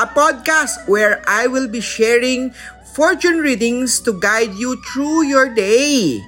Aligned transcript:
a 0.00 0.06
podcast 0.08 0.88
where 0.88 1.20
I 1.28 1.46
will 1.46 1.68
be 1.68 1.80
sharing 1.80 2.54
fortune 2.96 3.44
readings 3.44 4.00
to 4.08 4.16
guide 4.16 4.54
you 4.56 4.80
through 4.92 5.28
your 5.28 5.52
day. 5.52 6.20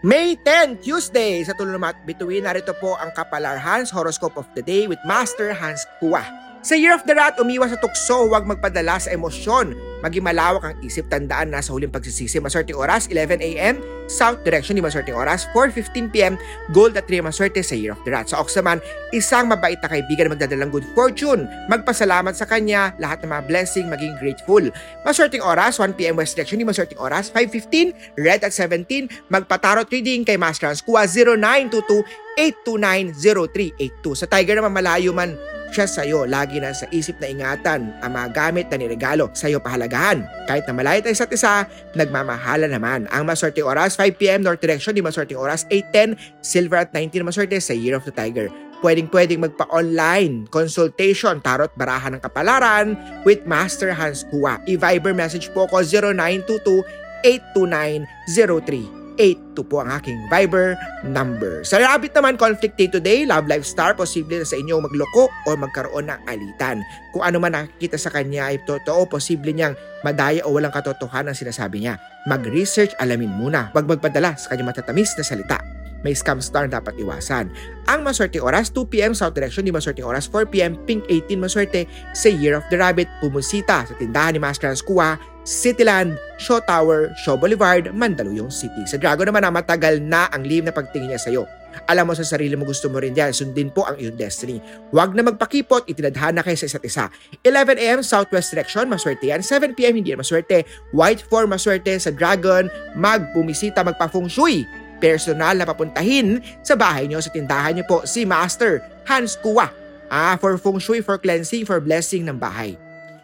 May 0.00 0.34
10, 0.34 0.80
Tuesday, 0.80 1.44
sa 1.44 1.52
Tulumat 1.52 2.08
Bituin, 2.08 2.48
narito 2.48 2.72
po 2.80 2.96
ang 2.96 3.12
Kapalar 3.12 3.60
Hans 3.60 3.92
Horoscope 3.92 4.40
of 4.40 4.48
the 4.56 4.64
Day 4.64 4.88
with 4.88 4.98
Master 5.04 5.52
Hans 5.52 5.84
Kua. 6.00 6.24
Sa 6.60 6.76
Year 6.76 6.92
of 6.92 7.08
the 7.08 7.16
Rat, 7.16 7.40
umiwas 7.40 7.72
sa 7.72 7.80
tukso, 7.80 8.28
huwag 8.28 8.44
magpadala 8.44 9.00
sa 9.00 9.08
emosyon. 9.16 9.72
Maging 10.04 10.20
malawak 10.20 10.60
ang 10.60 10.76
isip, 10.84 11.08
tandaan 11.08 11.56
na 11.56 11.64
sa 11.64 11.72
huling 11.72 11.88
pagsisisi. 11.88 12.36
Maswerte 12.36 12.76
oras, 12.76 13.08
11 13.08 13.40
a.m. 13.40 13.80
South 14.12 14.44
direction, 14.44 14.76
di 14.76 14.84
maswerte 14.84 15.08
oras, 15.08 15.48
4.15 15.56 16.12
p.m. 16.12 16.36
Gold 16.76 17.00
at 17.00 17.08
3 17.08 17.24
maswerte 17.24 17.64
sa 17.64 17.72
Year 17.72 17.96
of 17.96 18.00
the 18.04 18.12
Rat. 18.12 18.28
Sa 18.28 18.44
Ox 18.44 18.60
naman, 18.60 18.76
isang 19.16 19.48
mabait 19.48 19.80
na 19.80 19.88
kaibigan 19.88 20.28
na 20.28 20.36
magdadalang 20.36 20.68
good 20.68 20.84
fortune. 20.92 21.48
Magpasalamat 21.72 22.36
sa 22.36 22.44
kanya, 22.44 22.92
lahat 23.00 23.24
ng 23.24 23.32
mga 23.32 23.44
blessing, 23.48 23.88
maging 23.88 24.12
grateful. 24.20 24.60
Maswerteng 25.08 25.40
oras, 25.40 25.80
1 25.80 25.96
p.m. 25.96 26.20
West 26.20 26.36
direction, 26.36 26.60
di 26.60 26.68
maswerteng 26.68 27.00
oras, 27.00 27.32
5.15, 27.32 28.20
red 28.20 28.44
at 28.44 28.52
17. 28.52 29.32
Magpatarot 29.32 29.88
reading 29.88 30.28
kay 30.28 30.36
Master 30.36 30.68
Hans 30.68 30.84
Kua, 30.84 31.08
0922 31.08 32.04
829-0382. 32.36 34.12
Sa 34.12 34.28
Tiger 34.28 34.60
naman 34.60 34.72
malayo 34.72 35.12
man 35.12 35.36
siya 35.70 35.86
sa'yo. 35.86 36.26
Lagi 36.26 36.58
na 36.58 36.74
sa 36.74 36.86
isip 36.90 37.18
na 37.22 37.30
ingatan 37.30 37.94
ang 38.02 38.10
mga 38.12 38.28
gamit 38.34 38.66
na 38.68 38.78
niregalo 38.78 39.30
sa'yo 39.32 39.62
pahalagahan. 39.62 40.26
Kahit 40.44 40.66
na 40.66 40.74
malayo 40.74 41.00
tayo 41.00 41.14
isa't 41.14 41.32
isa, 41.32 41.64
nagmamahala 41.94 42.68
naman. 42.68 43.08
Ang 43.10 43.24
maswerte 43.26 43.62
oras, 43.62 43.94
5pm 43.96 44.44
North 44.44 44.60
Direction, 44.60 44.92
di 44.92 45.02
maswerte 45.02 45.38
oras, 45.38 45.64
8.10, 45.72 46.18
Silver 46.42 46.84
at 46.84 46.90
19 46.92 47.24
maswerte 47.24 47.56
sa 47.62 47.72
Year 47.72 47.96
of 47.96 48.04
the 48.04 48.14
Tiger. 48.14 48.50
Pwedeng-pwedeng 48.80 49.44
magpa-online 49.44 50.48
consultation, 50.48 51.40
tarot, 51.44 51.68
barahan 51.76 52.16
ng 52.16 52.22
kapalaran 52.24 52.96
with 53.28 53.44
Master 53.44 53.92
Hans 53.92 54.24
Kua. 54.32 54.56
I-Viber 54.64 55.12
message 55.12 55.52
po 55.52 55.68
ko 55.68 55.84
0922 55.84 56.80
829 57.24 58.99
08 59.18 59.50
po 59.66 59.84
ang 59.84 59.92
aking 59.92 60.16
Viber 60.32 60.74
number. 61.04 61.62
Sa 61.62 61.76
Rabbit 61.76 62.16
naman, 62.16 62.40
conflict 62.40 62.76
day 62.80 62.88
to 62.88 62.98
day, 62.98 63.28
love 63.28 63.46
life 63.46 63.64
star, 63.64 63.92
posible 63.92 64.40
na 64.40 64.46
sa 64.48 64.56
inyo 64.56 64.80
magloko 64.80 65.28
o 65.28 65.48
magkaroon 65.54 66.08
ng 66.08 66.20
alitan. 66.26 66.80
Kung 67.12 67.22
ano 67.24 67.36
man 67.38 67.52
nakikita 67.52 68.00
sa 68.00 68.08
kanya 68.08 68.48
ay 68.48 68.62
totoo, 68.64 69.04
posible 69.06 69.52
niyang 69.52 69.76
madaya 70.00 70.40
o 70.48 70.54
walang 70.56 70.72
katotohanan 70.72 71.32
ang 71.32 71.38
sinasabi 71.38 71.84
niya. 71.84 72.00
Mag-research, 72.24 72.96
alamin 72.98 73.30
muna. 73.30 73.68
Huwag 73.76 73.88
magpadala 73.88 74.36
sa 74.40 74.52
kanyang 74.52 74.72
matatamis 74.72 75.12
na 75.16 75.24
salita 75.24 75.60
may 76.02 76.16
scam 76.16 76.40
star 76.40 76.68
dapat 76.68 76.96
iwasan. 76.96 77.52
Ang 77.88 78.00
maswerte 78.06 78.40
oras, 78.40 78.72
2pm 78.72 79.12
South 79.12 79.36
Direction, 79.36 79.66
di 79.66 79.72
maswerte 79.72 80.00
oras, 80.00 80.24
4pm 80.28 80.80
Pink 80.88 81.04
18 81.08 81.36
maswerte 81.36 81.84
sa 82.16 82.28
Year 82.32 82.56
of 82.56 82.64
the 82.72 82.80
Rabbit, 82.80 83.08
pumusita 83.20 83.84
sa 83.84 83.94
tindahan 84.00 84.36
ni 84.36 84.40
Master 84.40 84.72
Hans 84.72 84.80
Kua, 84.84 85.20
Cityland, 85.50 86.14
Shaw 86.38 86.62
Tower, 86.62 87.10
Shaw 87.18 87.34
Boulevard, 87.34 87.90
Mandaluyong 87.90 88.54
City. 88.54 88.86
Sa 88.86 88.94
Dragon 88.94 89.26
naman 89.26 89.42
na 89.42 89.50
matagal 89.50 89.98
na 89.98 90.30
ang 90.30 90.46
liim 90.46 90.62
na 90.62 90.70
pagtingin 90.70 91.10
niya 91.10 91.18
sa'yo. 91.18 91.42
Alam 91.90 92.10
mo 92.10 92.14
sa 92.14 92.22
sarili 92.22 92.54
mo 92.54 92.62
gusto 92.62 92.86
mo 92.86 93.02
rin 93.02 93.18
yan, 93.18 93.34
sundin 93.34 93.66
po 93.66 93.82
ang 93.82 93.98
iyong 93.98 94.14
destiny. 94.14 94.62
Huwag 94.94 95.10
na 95.18 95.26
magpakipot, 95.26 95.90
itinadhana 95.90 96.46
kayo 96.46 96.54
sa 96.54 96.70
isa't 96.70 96.86
isa. 96.86 97.04
11am 97.42 98.06
Southwest 98.06 98.54
Direction, 98.54 98.86
maswerte 98.86 99.26
yan. 99.26 99.42
7pm 99.42 99.98
hindi 99.98 100.14
yan 100.14 100.22
maswerte. 100.22 100.62
White 100.94 101.26
4 101.26 101.50
maswerte 101.50 101.98
sa 101.98 102.14
Dragon, 102.14 102.70
magbumisita, 102.94 103.82
magpa-feng 103.82 104.30
shui 104.30 104.62
personal 105.00 105.56
na 105.56 105.66
papuntahin 105.66 106.44
sa 106.60 106.76
bahay 106.76 107.08
nyo, 107.08 107.18
sa 107.18 107.32
tindahan 107.32 107.74
nyo 107.74 107.84
po, 107.88 108.04
si 108.06 108.22
Master 108.28 108.84
Hans 109.08 109.34
Kua. 109.40 109.72
Ah, 110.12 110.36
for 110.36 110.54
feng 110.60 110.78
shui, 110.78 111.00
for 111.00 111.16
cleansing, 111.16 111.64
for 111.64 111.80
blessing 111.80 112.28
ng 112.28 112.36
bahay. 112.36 112.76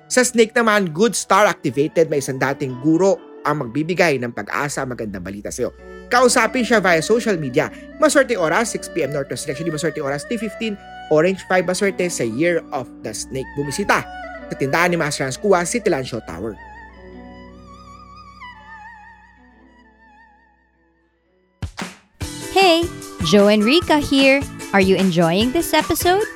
Sa 0.07 0.23
snake 0.23 0.55
naman, 0.55 0.95
good 0.95 1.19
star 1.19 1.51
activated, 1.51 2.07
may 2.07 2.23
isang 2.23 2.39
dating 2.39 2.79
guro 2.83 3.19
ang 3.43 3.63
magbibigay 3.63 4.19
ng 4.23 4.31
pag-asa, 4.35 4.83
magandang 4.87 5.23
balita 5.23 5.51
sa'yo. 5.51 5.71
Kausapin 6.11 6.63
siya 6.63 6.79
via 6.79 7.03
social 7.03 7.35
media. 7.39 7.71
Maswerte 7.99 8.39
oras, 8.39 8.75
6pm 8.75 9.11
Northwest 9.11 9.47
Direction, 9.47 9.71
maswerte 9.71 9.99
oras, 10.03 10.23
T15, 10.27 10.75
Orange 11.11 11.43
5 11.47 11.63
maswerte 11.67 12.07
sa 12.11 12.27
Year 12.27 12.63
of 12.75 12.91
the 13.07 13.15
Snake. 13.15 13.47
Bumisita 13.55 14.03
sa 14.47 14.55
tindahan 14.59 14.95
ni 14.95 14.99
Master 14.99 15.27
Hans 15.27 15.39
Kua, 15.39 15.63
City 15.67 15.91
Show 16.03 16.23
Tower. 16.27 16.55
Hey, 22.55 22.87
Joe 23.27 23.51
and 23.51 23.63
Rika 23.63 23.99
here. 23.99 24.43
Are 24.73 24.83
you 24.83 24.97
enjoying 24.97 25.53
this 25.53 25.75
episode? 25.75 26.36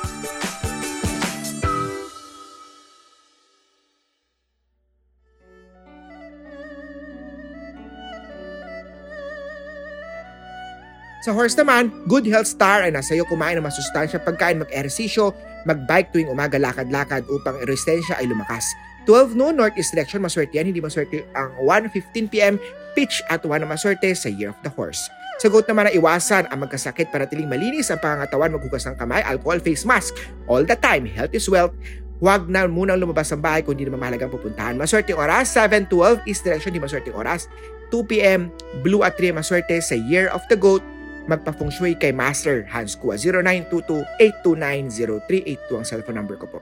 Sa 11.21 11.37
horse 11.37 11.53
naman, 11.53 11.93
good 12.09 12.25
health 12.25 12.49
star 12.49 12.81
ay 12.81 12.89
nasa 12.89 13.13
iyo 13.13 13.21
kumain 13.29 13.53
ng 13.53 13.61
masustansya 13.61 14.17
pagkain, 14.25 14.57
mag-ehersisyo, 14.57 15.29
mag-bike 15.69 16.09
tuwing 16.09 16.33
umaga, 16.33 16.57
lakad-lakad 16.57 17.21
upang 17.29 17.61
resistensya 17.69 18.17
ay 18.17 18.25
lumakas. 18.25 18.65
12 19.05 19.37
noon, 19.37 19.53
northeast 19.53 19.93
direction, 19.93 20.17
maswerte 20.17 20.57
yan, 20.57 20.73
hindi 20.73 20.81
maswerte 20.81 21.21
ang 21.37 21.53
1.15pm, 21.61 22.57
pitch 22.97 23.21
at 23.29 23.45
1 23.45 23.53
na 23.61 23.69
maswerte 23.69 24.09
sa 24.17 24.33
Year 24.33 24.49
of 24.49 24.57
the 24.65 24.73
Horse. 24.73 25.13
Sagot 25.37 25.69
naman 25.69 25.89
na 25.89 25.93
iwasan 25.93 26.49
ang 26.49 26.65
magkasakit 26.65 27.13
para 27.13 27.29
tiling 27.29 27.49
malinis 27.49 27.93
ang 27.93 28.01
pangangatawan, 28.01 28.57
maghugas 28.57 28.85
ng 28.89 28.97
kamay, 28.97 29.21
alcohol, 29.21 29.61
face 29.61 29.85
mask. 29.85 30.17
All 30.49 30.65
the 30.65 30.77
time, 30.77 31.05
health 31.05 31.33
is 31.37 31.45
wealth. 31.49 31.73
Huwag 32.21 32.45
na 32.49 32.69
munang 32.69 33.01
lumabas 33.01 33.33
ng 33.33 33.41
bahay 33.41 33.65
kung 33.65 33.73
hindi 33.77 33.89
naman 33.89 34.05
mahalagang 34.05 34.29
pupuntahan. 34.29 34.77
Maswerte 34.77 35.13
oras, 35.17 35.53
7.12, 35.53 36.21
east 36.29 36.45
direction, 36.45 36.73
di 36.73 36.81
maswerte 36.81 37.09
oras. 37.13 37.49
2pm, 37.89 38.53
blue 38.85 39.01
at 39.01 39.17
3 39.17 39.33
maswerte 39.33 39.81
sa 39.81 39.97
Year 39.97 40.29
of 40.29 40.45
the 40.49 40.57
Goat, 40.57 40.85
magpa-feng 41.31 41.71
shui 41.71 41.95
kay 41.95 42.11
Master 42.11 42.67
Hans 42.67 42.99
Kua. 42.99 43.15
0922-829-0382 43.15 45.71
ang 45.71 45.87
cellphone 45.87 46.19
number 46.19 46.35
ko 46.35 46.51
po. 46.51 46.59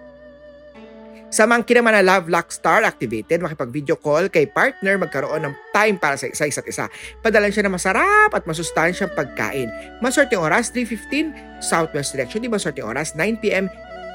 Sa 1.30 1.46
monkey 1.46 1.78
naman 1.78 1.94
na 1.94 2.02
Love 2.02 2.26
Lock 2.26 2.50
Star 2.50 2.82
activated, 2.82 3.46
makipag-video 3.46 3.94
call 4.02 4.34
kay 4.34 4.50
partner, 4.50 4.98
magkaroon 4.98 5.46
ng 5.46 5.54
time 5.70 6.02
para 6.02 6.18
sa 6.18 6.26
isa 6.26 6.50
isa't 6.50 6.66
isa. 6.66 6.90
Padalan 7.22 7.54
siya 7.54 7.70
ng 7.70 7.78
masarap 7.78 8.34
at 8.34 8.50
masustansyang 8.50 9.14
pagkain. 9.14 9.70
Maswerte 10.02 10.34
oras, 10.34 10.74
3.15, 10.74 11.62
Southwest 11.62 12.18
Direction. 12.18 12.42
Di 12.42 12.50
maswerte 12.50 12.82
oras, 12.82 13.14
9pm, 13.14 13.70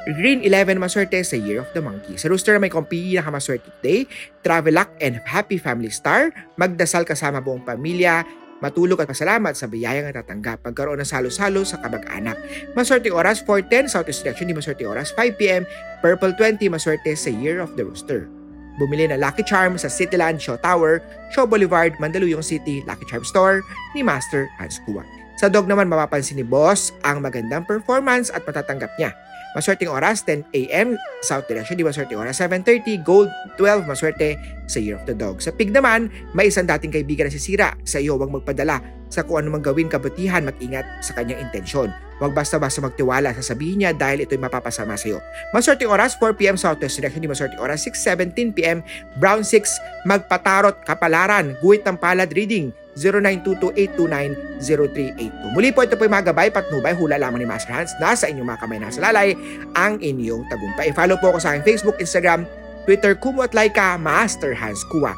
Green 0.04 0.44
11 0.44 0.76
maswerte 0.76 1.16
sa 1.24 1.32
Year 1.32 1.64
of 1.64 1.70
the 1.72 1.80
Monkey. 1.80 2.20
Sa 2.20 2.28
Rooster 2.28 2.60
may 2.60 2.68
kumpi 2.68 3.16
pinakamaswerte 3.16 3.72
today, 3.80 4.04
Travel 4.44 4.76
Luck 4.76 4.92
and 5.00 5.16
Happy 5.24 5.56
Family 5.56 5.88
Star, 5.88 6.28
magdasal 6.60 7.08
kasama 7.08 7.40
buong 7.40 7.64
pamilya, 7.64 8.20
matulog 8.62 9.02
at 9.02 9.10
pasalamat 9.10 9.54
sa 9.56 9.66
biyayang 9.66 10.10
natatanggap, 10.10 10.62
magkaroon 10.62 11.00
ng 11.02 11.08
salo-salo 11.08 11.66
sa 11.66 11.80
kabag-anak. 11.82 12.38
Maswerte 12.78 13.10
oras 13.10 13.42
4.10, 13.42 13.90
Southeast 13.90 14.22
Direction, 14.22 14.50
di 14.50 14.54
maswerte 14.54 14.84
oras 14.86 15.10
5pm, 15.16 15.66
Purple 16.04 16.34
20, 16.36 16.70
maswerte 16.70 17.14
sa 17.18 17.30
Year 17.32 17.58
of 17.58 17.74
the 17.74 17.82
Rooster. 17.82 18.30
Bumili 18.74 19.06
ng 19.06 19.22
Lucky 19.22 19.46
Charm 19.46 19.78
sa 19.78 19.86
Cityland 19.86 20.42
Shaw 20.42 20.58
Tower, 20.58 20.98
Shaw 21.30 21.46
Boulevard, 21.46 21.94
Mandaluyong 22.02 22.42
City, 22.42 22.82
Lucky 22.90 23.06
Charm 23.06 23.22
Store 23.22 23.62
ni 23.94 24.02
Master 24.02 24.50
Hans 24.58 24.82
Kua. 24.82 25.23
Sa 25.34 25.50
dog 25.50 25.66
naman 25.66 25.90
mapapansin 25.90 26.38
ni 26.38 26.46
Boss 26.46 26.94
ang 27.02 27.18
magandang 27.18 27.66
performance 27.66 28.30
at 28.30 28.46
matatanggap 28.46 28.94
niya. 28.98 29.10
Maswerteng 29.54 29.94
oras, 29.94 30.26
10 30.26 30.50
a.m. 30.50 30.98
South 31.22 31.46
Direction, 31.46 31.78
di 31.78 31.86
maswerte 31.86 32.18
oras, 32.18 32.42
7.30, 32.42 33.06
Gold 33.06 33.30
12, 33.54 33.86
maswerte 33.86 34.34
sa 34.66 34.82
Year 34.82 34.98
of 34.98 35.06
the 35.06 35.14
Dog. 35.14 35.38
Sa 35.38 35.54
Pig 35.54 35.70
naman, 35.70 36.10
may 36.34 36.50
isang 36.50 36.66
dating 36.66 36.90
kaibigan 36.90 37.30
na 37.30 37.32
sisira. 37.32 37.78
Sa 37.86 38.02
iyo, 38.02 38.18
huwag 38.18 38.34
magpadala 38.34 38.82
sa 39.06 39.22
kung 39.22 39.38
ano 39.38 39.54
mang 39.54 39.62
gawin 39.62 39.86
kabutihan, 39.86 40.42
mag-ingat 40.42 40.82
sa 40.98 41.14
kanyang 41.14 41.38
intensyon. 41.38 41.94
Huwag 42.18 42.34
basta-basta 42.34 42.82
magtiwala 42.82 43.30
sa 43.30 43.54
sabihin 43.54 43.86
niya 43.86 43.94
dahil 43.94 44.26
ito'y 44.26 44.42
mapapasama 44.42 44.98
sa 44.98 45.06
iyo. 45.06 45.18
Maswerte 45.54 45.86
oras 45.86 46.18
4pm 46.18 46.58
Southwest 46.58 46.98
Direction, 46.98 47.22
hindi 47.22 47.30
maswerte 47.30 47.54
oras 47.62 47.86
6.17pm 47.86 48.82
Brown 49.22 49.46
6 49.46 50.02
Magpatarot 50.02 50.82
Kapalaran, 50.82 51.54
Guhit 51.62 51.86
ng 51.86 51.94
Palad 51.94 52.34
Reading 52.34 52.74
0922-829-0382. 52.94 55.50
Muli 55.50 55.74
po 55.74 55.82
ito 55.82 55.98
po 55.98 56.06
yung 56.06 56.14
mga 56.14 56.30
gabay, 56.30 56.54
patnubay, 56.54 56.94
hula 56.94 57.18
lamang 57.18 57.42
ni 57.42 57.48
Master 57.48 57.74
Hans. 57.74 57.90
Nasa 57.98 58.30
inyong 58.30 58.54
mga 58.54 58.60
kamay 58.62 58.78
nasa 58.78 59.02
lalay 59.02 59.34
ang 59.74 59.98
inyong 59.98 60.46
tagumpay. 60.46 60.94
Follow 60.94 61.18
po 61.18 61.34
ako 61.34 61.42
sa 61.42 61.54
aking 61.54 61.66
Facebook, 61.66 61.98
Instagram, 61.98 62.46
Twitter, 62.86 63.18
Kumu 63.18 63.42
at 63.42 63.56
Laika, 63.56 63.98
Master 63.98 64.54
Hans 64.54 64.78
Kuwa. 64.94 65.10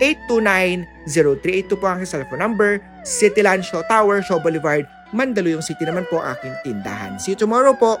0922-829-0382 0.00 1.80
po 1.80 1.84
ang 1.88 2.02
aking 2.02 2.10
cellphone 2.10 2.42
number. 2.42 2.70
Cityland 3.02 3.64
Show 3.64 3.82
Tower, 3.88 4.20
Show 4.20 4.38
Boulevard, 4.38 4.84
Mandaluyong 5.12 5.64
City 5.64 5.84
naman 5.84 6.08
po 6.08 6.20
ang 6.20 6.36
aking 6.36 6.54
tindahan. 6.64 7.20
See 7.20 7.32
you 7.32 7.38
tomorrow 7.38 7.76
po. 7.76 8.00